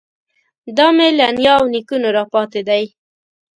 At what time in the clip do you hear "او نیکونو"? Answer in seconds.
1.59-2.07